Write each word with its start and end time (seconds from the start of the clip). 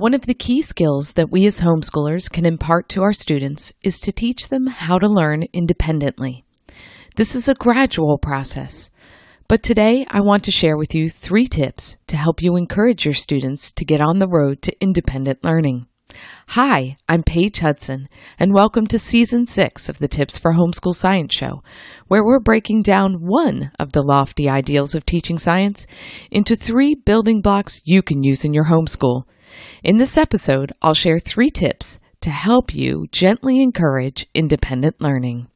One 0.00 0.14
of 0.14 0.22
the 0.22 0.32
key 0.32 0.62
skills 0.62 1.12
that 1.12 1.30
we 1.30 1.44
as 1.44 1.60
homeschoolers 1.60 2.32
can 2.32 2.46
impart 2.46 2.88
to 2.88 3.02
our 3.02 3.12
students 3.12 3.70
is 3.82 4.00
to 4.00 4.12
teach 4.12 4.48
them 4.48 4.66
how 4.66 4.98
to 4.98 5.06
learn 5.06 5.44
independently. 5.52 6.42
This 7.16 7.34
is 7.34 7.50
a 7.50 7.54
gradual 7.60 8.16
process, 8.16 8.90
but 9.46 9.62
today 9.62 10.06
I 10.08 10.22
want 10.22 10.42
to 10.44 10.50
share 10.50 10.78
with 10.78 10.94
you 10.94 11.10
three 11.10 11.44
tips 11.46 11.98
to 12.06 12.16
help 12.16 12.42
you 12.42 12.56
encourage 12.56 13.04
your 13.04 13.12
students 13.12 13.72
to 13.72 13.84
get 13.84 14.00
on 14.00 14.20
the 14.20 14.26
road 14.26 14.62
to 14.62 14.72
independent 14.80 15.44
learning. 15.44 15.84
Hi, 16.48 16.96
I'm 17.08 17.22
Paige 17.22 17.60
Hudson, 17.60 18.08
and 18.38 18.54
welcome 18.54 18.86
to 18.86 18.98
Season 18.98 19.46
6 19.46 19.88
of 19.88 19.98
the 19.98 20.08
Tips 20.08 20.38
for 20.38 20.54
Homeschool 20.54 20.94
Science 20.94 21.34
Show, 21.34 21.62
where 22.08 22.24
we're 22.24 22.40
breaking 22.40 22.82
down 22.82 23.18
one 23.20 23.72
of 23.78 23.92
the 23.92 24.02
lofty 24.02 24.48
ideals 24.48 24.94
of 24.94 25.06
teaching 25.06 25.38
science 25.38 25.86
into 26.30 26.56
three 26.56 26.94
building 26.94 27.40
blocks 27.40 27.80
you 27.84 28.02
can 28.02 28.22
use 28.22 28.44
in 28.44 28.54
your 28.54 28.66
homeschool 28.66 29.24
in 29.82 29.96
this 29.96 30.16
episode, 30.16 30.72
I'll 30.82 30.94
share 30.94 31.18
three 31.18 31.50
tips 31.50 31.98
to 32.20 32.30
help 32.30 32.74
you 32.74 33.06
gently 33.12 33.60
encourage 33.62 34.26
independent 34.34 35.00
learning. 35.00 35.49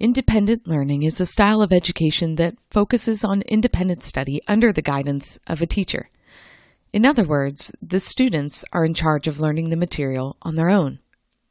Independent 0.00 0.66
learning 0.66 1.02
is 1.02 1.20
a 1.20 1.26
style 1.26 1.60
of 1.60 1.74
education 1.74 2.36
that 2.36 2.54
focuses 2.70 3.22
on 3.22 3.42
independent 3.42 4.02
study 4.02 4.40
under 4.48 4.72
the 4.72 4.80
guidance 4.80 5.38
of 5.46 5.60
a 5.60 5.66
teacher. 5.66 6.08
In 6.90 7.04
other 7.04 7.24
words, 7.24 7.70
the 7.82 8.00
students 8.00 8.64
are 8.72 8.86
in 8.86 8.94
charge 8.94 9.28
of 9.28 9.40
learning 9.40 9.68
the 9.68 9.76
material 9.76 10.38
on 10.40 10.54
their 10.54 10.70
own, 10.70 11.00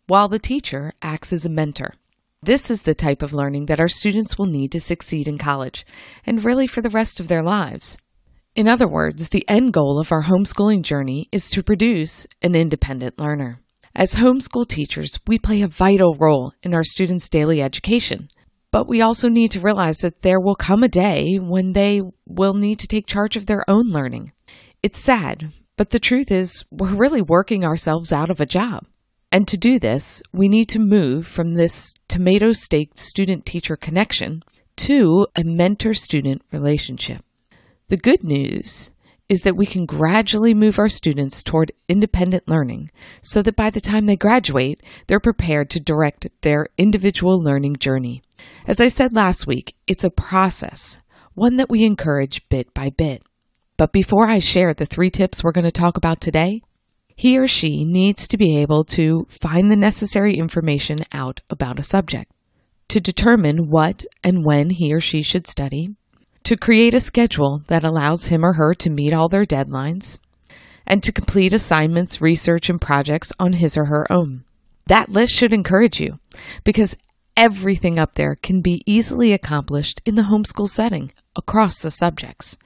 while 0.08 0.28
the 0.28 0.40
teacher 0.40 0.94
acts 1.04 1.32
as 1.32 1.46
a 1.46 1.50
mentor. 1.50 1.94
This 2.42 2.72
is 2.72 2.82
the 2.82 2.96
type 2.96 3.22
of 3.22 3.36
learning 3.36 3.68
that 3.68 3.80
our 3.80 3.88
students 3.88 4.40
will 4.40 4.48
need 4.48 4.72
to 4.72 4.82
succeed 4.82 5.28
in 5.28 5.38
college, 5.38 5.86
and 6.26 6.44
really 6.44 6.66
for 6.66 6.82
the 6.82 6.90
rest 6.90 7.20
of 7.20 7.28
their 7.28 7.44
lives. 7.44 8.00
In 8.56 8.68
other 8.68 8.88
words, 8.88 9.30
the 9.30 9.48
end 9.48 9.74
goal 9.74 10.00
of 10.00 10.12
our 10.12 10.24
homeschooling 10.24 10.82
journey 10.82 11.30
is 11.32 11.52
to 11.52 11.62
produce 11.62 12.26
an 12.42 12.56
independent 12.56 13.20
learner. 13.20 13.62
As 13.94 14.16
homeschool 14.16 14.68
teachers, 14.68 15.20
we 15.28 15.38
play 15.38 15.62
a 15.62 15.68
vital 15.68 16.16
role 16.20 16.54
in 16.64 16.74
our 16.74 16.84
students' 16.84 17.30
daily 17.30 17.62
education. 17.62 18.30
But 18.72 18.88
we 18.88 19.02
also 19.02 19.30
need 19.30 19.52
to 19.52 19.60
realize 19.60 19.98
that 20.00 20.22
there 20.22 20.40
will 20.40 20.56
come 20.56 20.84
a 20.84 20.88
day 20.88 21.38
when 21.38 21.74
they 21.74 22.02
will 22.28 22.54
need 22.54 22.80
to 22.80 22.88
take 22.88 23.08
charge 23.08 23.36
of 23.36 23.48
their 23.48 23.64
own 23.68 23.90
learning. 23.90 24.32
It's 24.84 25.00
sad, 25.00 25.52
but 25.76 25.90
the 25.90 26.00
truth 26.00 26.32
is, 26.32 26.66
we're 26.70 26.94
really 26.94 27.22
working 27.22 27.66
ourselves 27.66 28.12
out 28.12 28.30
of 28.30 28.40
a 28.40 28.46
job. 28.46 28.86
And 29.32 29.48
to 29.48 29.58
do 29.58 29.80
this, 29.80 30.22
we 30.34 30.48
need 30.48 30.70
to 30.70 30.80
move 30.80 31.28
from 31.28 31.54
this 31.54 31.94
tomato 32.08 32.52
staked 32.52 32.98
student 32.98 33.46
teacher 33.46 33.76
connection 33.76 34.44
to 34.78 35.28
a 35.36 35.44
mentor 35.44 35.94
student 35.94 36.42
relationship. 36.52 37.24
The 37.90 37.98
good 37.98 38.24
news 38.24 38.92
is 39.30 39.42
that 39.42 39.56
we 39.56 39.68
can 39.68 39.86
gradually 39.86 40.56
move 40.56 40.80
our 40.80 40.90
students 40.90 41.44
toward 41.44 41.72
independent 41.88 42.48
learning 42.48 42.90
so 43.22 43.44
that 43.44 43.56
by 43.56 43.70
the 43.70 43.80
time 43.80 44.08
they 44.08 44.18
graduate, 44.18 44.82
they're 45.08 45.20
prepared 45.20 45.70
to 45.70 45.80
direct 45.80 46.28
their 46.42 46.68
individual 46.78 47.40
learning 47.40 47.76
journey. 47.78 48.24
As 48.66 48.82
I 48.82 48.88
said 48.88 49.16
last 49.16 49.46
week, 49.46 49.76
it's 49.86 50.04
a 50.04 50.10
process, 50.10 51.00
one 51.36 51.58
that 51.58 51.70
we 51.70 51.84
encourage 51.84 52.48
bit 52.50 52.74
by 52.74 52.90
bit. 52.90 53.22
But 53.78 53.94
before 53.94 54.28
I 54.28 54.40
share 54.40 54.74
the 54.74 54.88
three 54.88 55.12
tips 55.12 55.44
we're 55.44 55.52
going 55.52 55.64
to 55.64 55.72
talk 55.72 55.96
about 55.96 56.20
today, 56.20 56.64
he 57.16 57.38
or 57.38 57.48
she 57.48 57.86
needs 57.86 58.28
to 58.30 58.38
be 58.38 58.58
able 58.58 58.84
to 58.86 59.28
find 59.30 59.70
the 59.70 59.76
necessary 59.76 60.36
information 60.36 61.00
out 61.12 61.42
about 61.50 61.78
a 61.78 61.84
subject, 61.84 62.32
to 62.88 63.00
determine 63.00 63.70
what 63.70 64.06
and 64.24 64.44
when 64.44 64.72
he 64.72 64.94
or 64.94 65.00
she 65.00 65.22
should 65.22 65.46
study, 65.46 65.90
to 66.44 66.58
create 66.58 66.94
a 66.94 67.00
schedule 67.00 67.64
that 67.68 67.84
allows 67.84 68.28
him 68.28 68.44
or 68.44 68.54
her 68.54 68.74
to 68.76 68.90
meet 68.90 69.14
all 69.14 69.30
their 69.30 69.46
deadlines, 69.46 70.20
and 70.86 71.04
to 71.04 71.12
complete 71.12 71.54
assignments, 71.54 72.22
research, 72.22 72.70
and 72.70 72.82
projects 72.82 73.32
on 73.40 73.54
his 73.54 73.78
or 73.78 73.86
her 73.86 74.12
own. 74.12 74.44
That 74.88 75.10
list 75.10 75.34
should 75.34 75.54
encourage 75.54 76.00
you 76.00 76.20
because 76.64 76.98
everything 77.38 78.00
up 78.00 78.16
there 78.16 78.36
can 78.36 78.62
be 78.62 78.82
easily 78.86 79.32
accomplished 79.32 80.02
in 80.06 80.16
the 80.16 80.24
homeschool 80.24 80.68
setting 80.68 81.12
across 81.36 81.82
the 81.82 81.92
subjects 81.92 82.58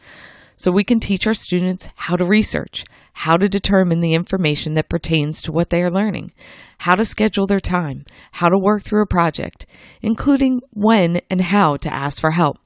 so 0.56 0.72
we 0.72 0.84
can 0.84 1.00
teach 1.00 1.28
our 1.28 1.34
students 1.34 1.90
how 1.96 2.16
to 2.16 2.26
research, 2.26 2.86
how 3.14 3.36
to 3.36 3.50
determine 3.50 4.00
the 4.00 4.14
information 4.14 4.76
that 4.76 4.90
pertains 4.90 5.42
to 5.42 5.52
what 5.52 5.70
they 5.70 5.84
are 5.84 5.92
learning, 5.92 6.32
how 6.80 6.96
to 6.96 7.06
schedule 7.06 7.46
their 7.46 7.60
time, 7.60 8.06
how 8.32 8.50
to 8.50 8.58
work 8.58 8.84
through 8.84 9.04
a 9.04 9.08
project, 9.08 9.66
including 10.02 10.62
when 10.72 11.20
and 11.30 11.42
how 11.42 11.76
to 11.78 11.94
ask 11.94 12.22
for 12.22 12.32
help. 12.32 12.58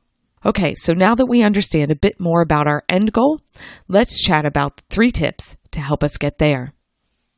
Okay, 0.46 0.74
so 0.76 0.94
now 0.94 1.16
that 1.16 1.26
we 1.26 1.42
understand 1.42 1.92
a 1.92 1.96
bit 1.96 2.20
more 2.20 2.42
about 2.42 2.68
our 2.68 2.84
end 2.88 3.12
goal, 3.12 3.42
let's 3.88 4.22
chat 4.22 4.46
about 4.46 4.82
three 4.90 5.12
tips 5.12 5.58
to 5.72 5.80
help 5.80 6.04
us 6.04 6.18
get 6.18 6.38
there. 6.38 6.74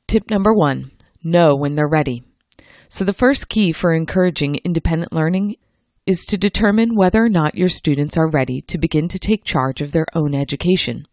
Tip 0.08 0.30
number 0.30 0.54
one 0.54 0.92
know 1.24 1.56
when 1.56 1.76
they're 1.76 1.90
ready. 1.90 2.24
So, 2.88 3.06
the 3.06 3.14
first 3.14 3.50
key 3.50 3.72
for 3.72 3.94
encouraging 3.94 4.56
independent 4.66 5.14
learning 5.14 5.56
is 6.06 6.26
to 6.26 6.38
determine 6.38 6.96
whether 6.96 7.24
or 7.24 7.30
not 7.30 7.56
your 7.56 7.70
students 7.70 8.18
are 8.18 8.30
ready 8.30 8.62
to 8.62 8.80
begin 8.80 9.08
to 9.10 9.20
take 9.20 9.44
charge 9.44 9.82
of 9.82 9.92
their 9.92 10.08
own 10.16 10.34
education. 10.34 11.06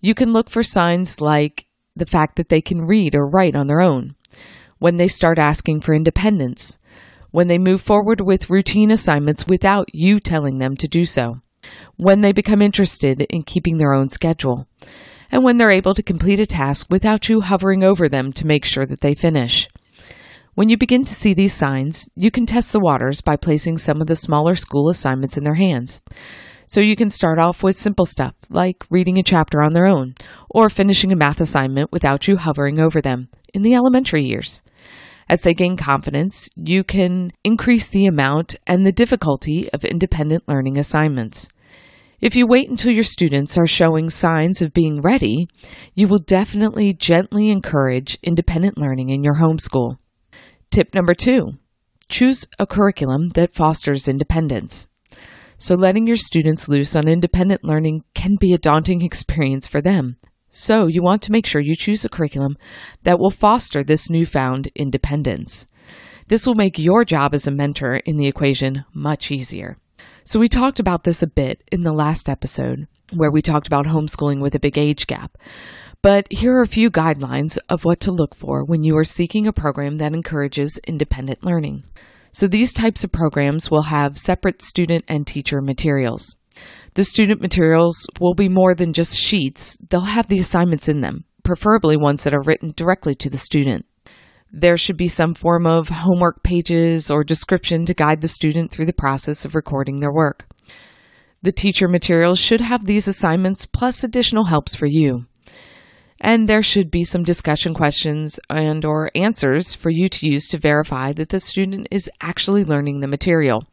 You 0.00 0.14
can 0.14 0.32
look 0.32 0.48
for 0.48 0.62
signs 0.62 1.20
like 1.20 1.66
the 1.94 2.06
fact 2.06 2.36
that 2.36 2.48
they 2.48 2.62
can 2.62 2.86
read 2.86 3.14
or 3.14 3.28
write 3.28 3.54
on 3.54 3.66
their 3.66 3.80
own, 3.80 4.14
when 4.78 4.96
they 4.96 5.08
start 5.08 5.38
asking 5.38 5.80
for 5.80 5.94
independence, 5.94 6.78
when 7.30 7.48
they 7.48 7.58
move 7.58 7.80
forward 7.80 8.20
with 8.20 8.50
routine 8.50 8.90
assignments 8.90 9.46
without 9.46 9.86
you 9.92 10.20
telling 10.20 10.58
them 10.58 10.76
to 10.76 10.88
do 10.88 11.04
so, 11.04 11.40
when 11.96 12.20
they 12.20 12.32
become 12.32 12.62
interested 12.62 13.20
in 13.30 13.42
keeping 13.42 13.78
their 13.78 13.92
own 13.92 14.08
schedule, 14.08 14.66
and 15.30 15.44
when 15.44 15.58
they're 15.58 15.70
able 15.70 15.94
to 15.94 16.02
complete 16.02 16.40
a 16.40 16.46
task 16.46 16.86
without 16.90 17.28
you 17.28 17.40
hovering 17.40 17.84
over 17.84 18.08
them 18.08 18.32
to 18.32 18.46
make 18.46 18.64
sure 18.64 18.86
that 18.86 19.00
they 19.00 19.14
finish. 19.14 19.68
When 20.54 20.68
you 20.68 20.76
begin 20.76 21.04
to 21.04 21.14
see 21.14 21.34
these 21.34 21.52
signs, 21.52 22.08
you 22.16 22.30
can 22.30 22.46
test 22.46 22.72
the 22.72 22.80
waters 22.80 23.20
by 23.20 23.36
placing 23.36 23.78
some 23.78 24.00
of 24.00 24.06
the 24.06 24.16
smaller 24.16 24.56
school 24.56 24.88
assignments 24.88 25.36
in 25.36 25.44
their 25.44 25.54
hands. 25.54 26.02
So 26.66 26.80
you 26.80 26.96
can 26.96 27.10
start 27.10 27.38
off 27.38 27.62
with 27.62 27.76
simple 27.76 28.04
stuff 28.04 28.34
like 28.50 28.84
reading 28.90 29.18
a 29.18 29.22
chapter 29.22 29.62
on 29.62 29.72
their 29.72 29.86
own 29.86 30.14
or 30.50 30.68
finishing 30.68 31.12
a 31.12 31.16
math 31.16 31.40
assignment 31.40 31.92
without 31.92 32.26
you 32.26 32.36
hovering 32.36 32.80
over 32.80 33.00
them 33.00 33.28
in 33.54 33.62
the 33.62 33.74
elementary 33.74 34.24
years. 34.24 34.62
As 35.28 35.42
they 35.42 35.52
gain 35.52 35.76
confidence, 35.76 36.48
you 36.56 36.82
can 36.82 37.32
increase 37.44 37.88
the 37.88 38.06
amount 38.06 38.56
and 38.66 38.86
the 38.86 38.92
difficulty 38.92 39.68
of 39.72 39.84
independent 39.84 40.44
learning 40.48 40.78
assignments. 40.78 41.48
If 42.20 42.34
you 42.34 42.46
wait 42.46 42.68
until 42.68 42.92
your 42.92 43.04
students 43.04 43.56
are 43.56 43.66
showing 43.66 44.10
signs 44.10 44.60
of 44.62 44.72
being 44.72 45.00
ready, 45.00 45.48
you 45.94 46.08
will 46.08 46.18
definitely 46.18 46.92
gently 46.92 47.50
encourage 47.50 48.18
independent 48.22 48.76
learning 48.76 49.10
in 49.10 49.22
your 49.22 49.34
homeschool. 49.34 49.98
Tip 50.70 50.94
number 50.94 51.14
two 51.14 51.52
choose 52.08 52.46
a 52.58 52.66
curriculum 52.66 53.28
that 53.30 53.54
fosters 53.54 54.08
independence. 54.08 54.86
So, 55.58 55.74
letting 55.74 56.06
your 56.06 56.16
students 56.16 56.68
loose 56.68 56.96
on 56.96 57.06
independent 57.06 57.64
learning 57.64 58.04
can 58.14 58.36
be 58.40 58.52
a 58.52 58.58
daunting 58.58 59.02
experience 59.04 59.66
for 59.66 59.80
them. 59.80 60.16
So, 60.60 60.88
you 60.88 61.04
want 61.04 61.22
to 61.22 61.30
make 61.30 61.46
sure 61.46 61.60
you 61.60 61.76
choose 61.76 62.04
a 62.04 62.08
curriculum 62.08 62.58
that 63.04 63.20
will 63.20 63.30
foster 63.30 63.84
this 63.84 64.10
newfound 64.10 64.72
independence. 64.74 65.68
This 66.26 66.48
will 66.48 66.56
make 66.56 66.80
your 66.80 67.04
job 67.04 67.32
as 67.32 67.46
a 67.46 67.52
mentor 67.52 67.98
in 68.04 68.16
the 68.16 68.26
equation 68.26 68.84
much 68.92 69.30
easier. 69.30 69.78
So, 70.24 70.40
we 70.40 70.48
talked 70.48 70.80
about 70.80 71.04
this 71.04 71.22
a 71.22 71.28
bit 71.28 71.62
in 71.70 71.84
the 71.84 71.92
last 71.92 72.28
episode, 72.28 72.88
where 73.14 73.30
we 73.30 73.40
talked 73.40 73.68
about 73.68 73.86
homeschooling 73.86 74.40
with 74.40 74.56
a 74.56 74.58
big 74.58 74.76
age 74.76 75.06
gap. 75.06 75.38
But 76.02 76.26
here 76.28 76.56
are 76.56 76.62
a 76.62 76.66
few 76.66 76.90
guidelines 76.90 77.56
of 77.68 77.84
what 77.84 78.00
to 78.00 78.10
look 78.10 78.34
for 78.34 78.64
when 78.64 78.82
you 78.82 78.96
are 78.96 79.04
seeking 79.04 79.46
a 79.46 79.52
program 79.52 79.98
that 79.98 80.12
encourages 80.12 80.80
independent 80.88 81.44
learning. 81.44 81.84
So 82.32 82.48
these 82.48 82.74
types 82.74 83.04
of 83.04 83.12
programs 83.12 83.70
will 83.70 83.82
have 83.82 84.18
separate 84.18 84.62
student 84.62 85.04
and 85.06 85.24
teacher 85.24 85.62
materials. 85.62 86.34
The 86.94 87.04
student 87.04 87.40
materials 87.40 88.06
will 88.20 88.34
be 88.34 88.48
more 88.48 88.74
than 88.74 88.92
just 88.92 89.18
sheets, 89.18 89.76
they'll 89.88 90.00
have 90.00 90.28
the 90.28 90.38
assignments 90.38 90.88
in 90.88 91.00
them, 91.00 91.24
preferably 91.44 91.96
ones 91.96 92.24
that 92.24 92.34
are 92.34 92.42
written 92.42 92.72
directly 92.76 93.14
to 93.16 93.30
the 93.30 93.38
student. 93.38 93.86
There 94.50 94.76
should 94.76 94.96
be 94.96 95.08
some 95.08 95.34
form 95.34 95.66
of 95.66 95.88
homework 95.88 96.42
pages 96.42 97.10
or 97.10 97.22
description 97.22 97.84
to 97.84 97.94
guide 97.94 98.20
the 98.20 98.28
student 98.28 98.70
through 98.70 98.86
the 98.86 98.92
process 98.92 99.44
of 99.44 99.54
recording 99.54 100.00
their 100.00 100.12
work. 100.12 100.46
The 101.42 101.52
teacher 101.52 101.86
materials 101.86 102.38
should 102.38 102.60
have 102.60 102.84
these 102.84 103.06
assignments 103.06 103.66
plus 103.66 104.02
additional 104.02 104.46
helps 104.46 104.74
for 104.74 104.86
you 104.86 105.26
and 106.20 106.48
there 106.48 106.62
should 106.62 106.90
be 106.90 107.04
some 107.04 107.22
discussion 107.22 107.74
questions 107.74 108.40
and 108.50 108.84
or 108.84 109.10
answers 109.14 109.74
for 109.74 109.90
you 109.90 110.08
to 110.08 110.26
use 110.26 110.48
to 110.48 110.58
verify 110.58 111.12
that 111.12 111.28
the 111.28 111.40
student 111.40 111.86
is 111.90 112.10
actually 112.20 112.64
learning 112.64 113.00
the 113.00 113.08
material. 113.08 113.64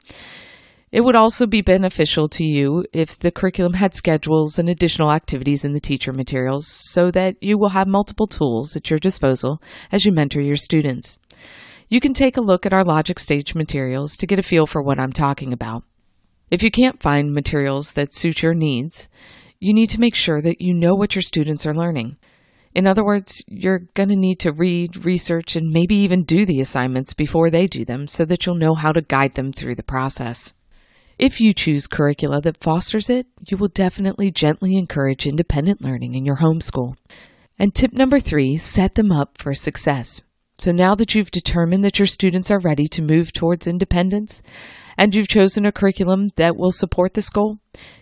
It 0.95 1.03
would 1.03 1.17
also 1.17 1.45
be 1.45 1.61
beneficial 1.61 2.29
to 2.29 2.45
you 2.45 2.85
if 2.93 3.19
the 3.19 3.29
curriculum 3.29 3.73
had 3.73 3.93
schedules 3.93 4.57
and 4.57 4.69
additional 4.69 5.11
activities 5.11 5.65
in 5.65 5.73
the 5.73 5.81
teacher 5.81 6.13
materials 6.13 6.67
so 6.69 7.11
that 7.11 7.35
you 7.41 7.57
will 7.57 7.71
have 7.71 7.85
multiple 7.85 8.27
tools 8.27 8.77
at 8.77 8.89
your 8.89 8.97
disposal 8.97 9.61
as 9.91 10.05
you 10.05 10.13
mentor 10.13 10.39
your 10.39 10.55
students. 10.55 11.19
You 11.89 11.99
can 11.99 12.13
take 12.13 12.37
a 12.37 12.41
look 12.41 12.65
at 12.65 12.71
our 12.71 12.85
Logic 12.85 13.19
Stage 13.19 13.53
materials 13.55 14.15
to 14.15 14.25
get 14.25 14.39
a 14.39 14.41
feel 14.41 14.65
for 14.65 14.81
what 14.81 14.97
I'm 14.97 15.11
talking 15.11 15.51
about. 15.51 15.83
If 16.49 16.63
you 16.63 16.71
can't 16.71 17.03
find 17.03 17.33
materials 17.33 17.91
that 17.95 18.15
suit 18.15 18.41
your 18.41 18.53
needs, 18.53 19.09
you 19.59 19.73
need 19.73 19.89
to 19.89 19.99
make 19.99 20.15
sure 20.15 20.41
that 20.41 20.61
you 20.61 20.73
know 20.73 20.95
what 20.95 21.13
your 21.13 21.23
students 21.23 21.65
are 21.65 21.75
learning. 21.75 22.15
In 22.73 22.87
other 22.87 23.03
words, 23.03 23.43
you're 23.49 23.89
going 23.95 24.09
to 24.09 24.15
need 24.15 24.39
to 24.39 24.53
read, 24.53 25.03
research, 25.03 25.57
and 25.57 25.73
maybe 25.73 25.95
even 25.95 26.23
do 26.23 26.45
the 26.45 26.61
assignments 26.61 27.13
before 27.13 27.49
they 27.49 27.67
do 27.67 27.83
them 27.83 28.07
so 28.07 28.23
that 28.23 28.45
you'll 28.45 28.55
know 28.55 28.75
how 28.75 28.93
to 28.93 29.01
guide 29.01 29.33
them 29.33 29.51
through 29.51 29.75
the 29.75 29.83
process. 29.83 30.53
If 31.17 31.39
you 31.39 31.53
choose 31.53 31.87
curricula 31.87 32.41
that 32.41 32.61
fosters 32.61 33.09
it, 33.09 33.27
you 33.47 33.55
will 33.55 33.69
definitely 33.69 34.31
gently 34.31 34.75
encourage 34.75 35.25
independent 35.25 35.81
learning 35.81 36.13
in 36.13 36.25
your 36.25 36.37
homeschool. 36.37 36.95
And 37.57 37.73
tip 37.73 37.93
number 37.93 38.19
three, 38.19 38.57
set 38.57 38.95
them 38.95 39.13
up 39.13 39.37
for 39.37 39.53
success. 39.53 40.25
So 40.57 40.71
now 40.71 40.93
that 40.95 41.15
you've 41.15 41.31
determined 41.31 41.85
that 41.85 41.99
your 41.99 42.05
students 42.05 42.51
are 42.51 42.59
ready 42.59 42.87
to 42.87 43.01
move 43.01 43.31
towards 43.31 43.65
independence, 43.65 44.41
and 44.97 45.15
you've 45.15 45.29
chosen 45.29 45.65
a 45.65 45.71
curriculum 45.71 46.27
that 46.35 46.57
will 46.57 46.71
support 46.71 47.13
this 47.13 47.29
goal, 47.29 47.59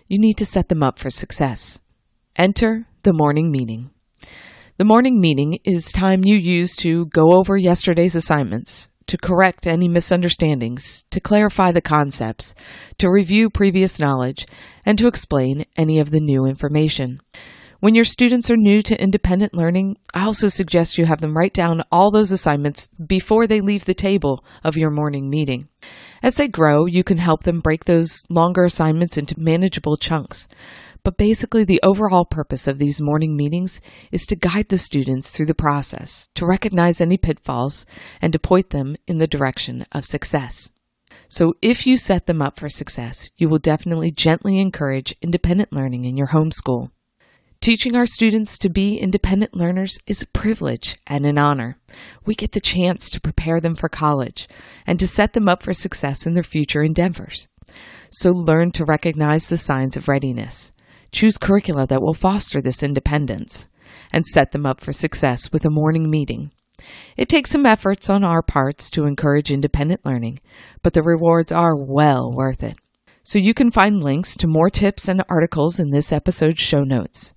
you 0.07 0.19
need 0.19 0.37
to 0.37 0.45
set 0.45 0.69
them 0.69 0.81
up 0.81 0.97
for 0.97 1.11
success. 1.11 1.79
Enter 2.35 2.87
the 3.03 3.13
morning 3.13 3.51
meeting. 3.51 3.91
The 4.77 4.85
morning 4.85 5.19
meeting 5.19 5.59
is 5.63 5.91
time 5.91 6.21
you 6.23 6.35
use 6.35 6.75
to 6.77 7.05
go 7.05 7.33
over 7.33 7.57
yesterday's 7.57 8.15
assignments, 8.15 8.89
to 9.13 9.17
correct 9.19 9.67
any 9.67 9.87
misunderstandings, 9.87 11.05
to 11.11 11.19
clarify 11.19 11.71
the 11.71 11.79
concepts, 11.79 12.55
to 12.97 13.11
review 13.11 13.47
previous 13.47 13.99
knowledge, 13.99 14.47
and 14.87 14.97
to 14.97 15.05
explain 15.05 15.63
any 15.77 15.99
of 15.99 16.09
the 16.09 16.19
new 16.19 16.45
information. 16.45 17.21
When 17.83 17.95
your 17.95 18.05
students 18.05 18.49
are 18.49 18.55
new 18.55 18.81
to 18.81 19.03
independent 19.03 19.53
learning, 19.53 19.97
I 20.13 20.23
also 20.23 20.47
suggest 20.47 20.97
you 20.97 21.03
have 21.03 21.19
them 21.19 21.35
write 21.35 21.53
down 21.53 21.83
all 21.91 22.11
those 22.11 22.31
assignments 22.31 22.87
before 23.05 23.45
they 23.45 23.59
leave 23.59 23.83
the 23.83 23.93
table 23.93 24.45
of 24.63 24.77
your 24.77 24.89
morning 24.89 25.29
meeting. 25.29 25.67
As 26.23 26.37
they 26.37 26.47
grow, 26.47 26.85
you 26.85 27.03
can 27.03 27.17
help 27.17 27.43
them 27.43 27.59
break 27.59 27.83
those 27.83 28.23
longer 28.29 28.63
assignments 28.63 29.17
into 29.17 29.37
manageable 29.37 29.97
chunks. 29.97 30.47
But 31.03 31.17
basically, 31.17 31.65
the 31.65 31.81
overall 31.83 32.23
purpose 32.23 32.69
of 32.69 32.77
these 32.77 33.01
morning 33.01 33.35
meetings 33.35 33.81
is 34.13 34.25
to 34.27 34.37
guide 34.37 34.69
the 34.69 34.77
students 34.77 35.31
through 35.31 35.47
the 35.47 35.53
process, 35.53 36.29
to 36.35 36.45
recognize 36.45 37.01
any 37.01 37.17
pitfalls, 37.17 37.85
and 38.21 38.31
to 38.31 38.39
point 38.39 38.69
them 38.69 38.95
in 39.09 39.17
the 39.17 39.27
direction 39.27 39.85
of 39.91 40.05
success. 40.05 40.71
So, 41.27 41.55
if 41.61 41.85
you 41.85 41.97
set 41.97 42.27
them 42.27 42.41
up 42.41 42.57
for 42.57 42.69
success, 42.69 43.29
you 43.35 43.49
will 43.49 43.59
definitely 43.59 44.11
gently 44.11 44.61
encourage 44.61 45.17
independent 45.21 45.73
learning 45.73 46.05
in 46.05 46.15
your 46.15 46.27
homeschool. 46.27 46.91
Teaching 47.63 47.95
our 47.95 48.05
students 48.05 48.57
to 48.57 48.69
be 48.69 48.97
independent 48.97 49.55
learners 49.55 49.97
is 50.05 50.21
a 50.21 50.27
privilege 50.27 50.97
and 51.07 51.25
an 51.25 51.37
honor. 51.37 51.77
We 52.25 52.35
get 52.35 52.51
the 52.51 52.59
chance 52.59 53.09
to 53.09 53.21
prepare 53.21 53.61
them 53.61 53.73
for 53.73 53.87
college 53.87 54.49
and 54.85 54.99
to 54.99 55.07
set 55.07 55.31
them 55.31 55.47
up 55.47 55.63
for 55.63 55.71
success 55.71 56.27
in 56.27 56.33
their 56.33 56.43
future 56.43 56.83
endeavors. 56.83 57.47
So 58.11 58.31
learn 58.31 58.73
to 58.73 58.83
recognize 58.83 59.47
the 59.47 59.55
signs 59.55 59.95
of 59.95 60.09
readiness. 60.09 60.73
Choose 61.13 61.37
curricula 61.37 61.87
that 61.87 62.01
will 62.01 62.13
foster 62.13 62.61
this 62.61 62.83
independence 62.83 63.69
and 64.11 64.25
set 64.25 64.51
them 64.51 64.65
up 64.65 64.81
for 64.81 64.91
success 64.91 65.49
with 65.53 65.63
a 65.63 65.69
morning 65.69 66.09
meeting. 66.09 66.51
It 67.15 67.29
takes 67.29 67.51
some 67.51 67.65
efforts 67.65 68.09
on 68.09 68.25
our 68.25 68.41
parts 68.41 68.89
to 68.89 69.05
encourage 69.05 69.51
independent 69.51 70.01
learning, 70.05 70.39
but 70.81 70.91
the 70.91 71.01
rewards 71.01 71.53
are 71.53 71.77
well 71.77 72.29
worth 72.29 72.61
it. 72.61 72.75
So 73.23 73.39
you 73.39 73.53
can 73.53 73.71
find 73.71 74.03
links 74.03 74.35
to 74.37 74.47
more 74.47 74.69
tips 74.69 75.07
and 75.07 75.23
articles 75.29 75.79
in 75.79 75.91
this 75.91 76.11
episode's 76.11 76.61
show 76.61 76.81
notes. 76.81 77.33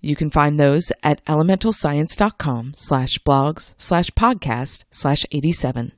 You 0.00 0.16
can 0.16 0.30
find 0.30 0.58
those 0.58 0.90
at 1.02 1.24
elementalscience.com 1.26 2.72
slash 2.74 3.18
blogs 3.18 3.74
slash 3.76 4.10
podcast 4.10 4.84
slash 4.90 5.24
87. 5.30 5.92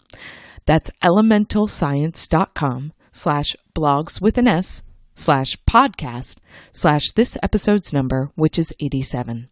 That's 0.67 0.90
elementalscience.com 1.02 2.93
slash 3.12 3.56
blogs 3.75 4.20
with 4.20 4.38
an 4.38 4.49
S 4.49 4.82
slash 5.14 5.56
podcast 5.69 6.37
slash 6.73 7.12
this 7.12 7.37
episode's 7.43 7.93
number, 7.93 8.31
which 8.34 8.58
is 8.58 8.75
87. 8.81 9.49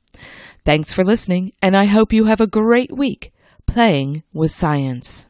Thanks 0.65 0.93
for 0.93 1.05
listening, 1.05 1.53
and 1.63 1.77
I 1.77 1.87
hope 1.87 2.13
you 2.13 2.27
have 2.27 2.41
a 2.41 2.47
great 2.47 2.95
week 2.95 3.33
playing 3.67 4.25
with 4.33 4.51
science. 4.51 5.30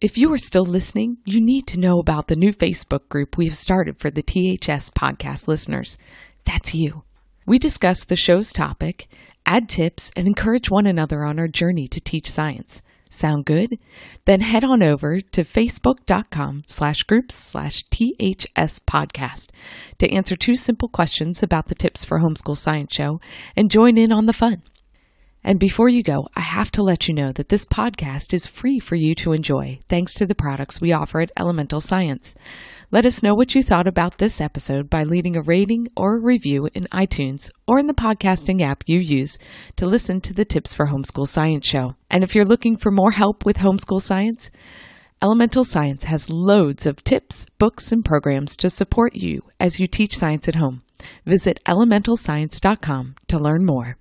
If 0.00 0.16
you 0.16 0.32
are 0.32 0.38
still 0.38 0.64
listening, 0.64 1.18
you 1.24 1.40
need 1.40 1.66
to 1.68 1.80
know 1.80 1.98
about 1.98 2.28
the 2.28 2.36
new 2.36 2.52
Facebook 2.52 3.08
group 3.08 3.36
we 3.36 3.46
have 3.46 3.56
started 3.56 3.98
for 3.98 4.10
the 4.10 4.22
THS 4.22 4.90
podcast 4.90 5.48
listeners. 5.48 5.98
That's 6.44 6.74
you. 6.74 7.02
We 7.46 7.58
discuss 7.58 8.04
the 8.04 8.14
show's 8.14 8.52
topic 8.52 9.08
add 9.48 9.66
tips, 9.66 10.10
and 10.14 10.26
encourage 10.26 10.70
one 10.70 10.86
another 10.86 11.24
on 11.24 11.38
our 11.38 11.48
journey 11.48 11.88
to 11.88 12.00
teach 12.00 12.30
science. 12.30 12.82
Sound 13.08 13.46
good? 13.46 13.78
Then 14.26 14.42
head 14.42 14.62
on 14.62 14.82
over 14.82 15.20
to 15.20 15.42
facebook.com 15.42 16.64
slash 16.66 17.02
groups 17.04 17.34
slash 17.34 17.82
THS 17.84 18.80
podcast 18.80 19.48
to 19.96 20.10
answer 20.10 20.36
two 20.36 20.54
simple 20.54 20.90
questions 20.90 21.42
about 21.42 21.68
the 21.68 21.74
Tips 21.74 22.04
for 22.04 22.18
Homeschool 22.18 22.58
Science 22.58 22.94
Show 22.94 23.22
and 23.56 23.70
join 23.70 23.96
in 23.96 24.12
on 24.12 24.26
the 24.26 24.34
fun. 24.34 24.62
And 25.48 25.58
before 25.58 25.88
you 25.88 26.02
go, 26.02 26.28
I 26.36 26.40
have 26.40 26.70
to 26.72 26.82
let 26.82 27.08
you 27.08 27.14
know 27.14 27.32
that 27.32 27.48
this 27.48 27.64
podcast 27.64 28.34
is 28.34 28.46
free 28.46 28.78
for 28.78 28.96
you 28.96 29.14
to 29.14 29.32
enjoy 29.32 29.78
thanks 29.88 30.12
to 30.16 30.26
the 30.26 30.34
products 30.34 30.78
we 30.78 30.92
offer 30.92 31.22
at 31.22 31.32
Elemental 31.38 31.80
Science. 31.80 32.34
Let 32.90 33.06
us 33.06 33.22
know 33.22 33.34
what 33.34 33.54
you 33.54 33.62
thought 33.62 33.88
about 33.88 34.18
this 34.18 34.42
episode 34.42 34.90
by 34.90 35.04
leaving 35.04 35.36
a 35.36 35.42
rating 35.42 35.88
or 35.96 36.18
a 36.18 36.22
review 36.22 36.68
in 36.74 36.86
iTunes 36.92 37.50
or 37.66 37.78
in 37.78 37.86
the 37.86 37.94
podcasting 37.94 38.60
app 38.60 38.84
you 38.86 38.98
use 38.98 39.38
to 39.76 39.86
listen 39.86 40.20
to 40.20 40.34
the 40.34 40.44
Tips 40.44 40.74
for 40.74 40.88
Homeschool 40.88 41.26
Science 41.26 41.66
show. 41.66 41.94
And 42.10 42.22
if 42.22 42.34
you're 42.34 42.44
looking 42.44 42.76
for 42.76 42.90
more 42.90 43.12
help 43.12 43.46
with 43.46 43.56
homeschool 43.56 44.02
science, 44.02 44.50
Elemental 45.22 45.64
Science 45.64 46.04
has 46.04 46.28
loads 46.28 46.84
of 46.84 47.02
tips, 47.04 47.46
books, 47.58 47.90
and 47.90 48.04
programs 48.04 48.54
to 48.56 48.68
support 48.68 49.14
you 49.14 49.40
as 49.58 49.80
you 49.80 49.86
teach 49.86 50.14
science 50.14 50.46
at 50.46 50.56
home. 50.56 50.82
Visit 51.24 51.58
elementalscience.com 51.66 53.14
to 53.28 53.38
learn 53.38 53.64
more. 53.64 53.96